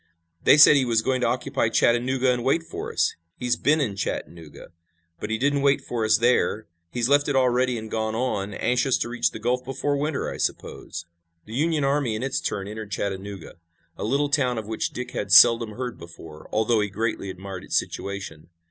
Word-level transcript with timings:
"They 0.43 0.57
said 0.57 0.75
he 0.75 0.83
was 0.83 1.03
going 1.03 1.21
to 1.21 1.27
occupy 1.27 1.69
Chattanooga 1.69 2.31
and 2.33 2.43
wait 2.43 2.63
for 2.63 2.91
us. 2.91 3.13
He's 3.37 3.55
been 3.55 3.79
in 3.79 3.95
Chattanooga, 3.95 4.69
but 5.19 5.29
he 5.29 5.37
didn't 5.37 5.61
wait 5.61 5.79
for 5.79 6.03
us 6.03 6.17
there. 6.17 6.65
He's 6.91 7.07
left 7.07 7.27
it 7.27 7.35
already 7.35 7.77
and 7.77 7.91
gone 7.91 8.15
on, 8.15 8.51
anxious 8.55 8.97
to 8.97 9.09
reach 9.09 9.29
the 9.29 9.37
Gulf 9.37 9.63
before 9.63 9.95
winter, 9.95 10.27
I 10.27 10.37
suppose." 10.37 11.05
The 11.45 11.53
Union 11.53 11.83
army 11.83 12.15
in 12.15 12.23
its 12.23 12.41
turn 12.41 12.67
entered 12.67 12.89
Chattanooga, 12.89 13.57
a 13.95 14.03
little 14.03 14.29
town 14.29 14.57
of 14.57 14.65
which 14.65 14.89
Dick 14.89 15.11
had 15.11 15.31
seldom 15.31 15.73
heard 15.73 15.99
before, 15.99 16.49
although 16.51 16.79
he 16.81 16.89
greatly 16.89 17.29
admired 17.29 17.63
its 17.63 17.77
situation. 17.77 18.49